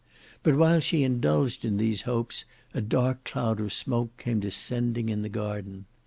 But 0.41 0.57
while 0.57 0.79
she 0.79 1.03
indulged 1.03 1.63
in 1.63 1.77
these 1.77 2.01
hopes, 2.09 2.45
a 2.73 2.81
dark 2.81 3.23
cloud 3.23 3.59
of 3.59 3.71
smoke 3.71 4.17
came 4.17 4.39
descending 4.39 5.09
in 5.09 5.21
the 5.21 5.29
garden. 5.29 5.85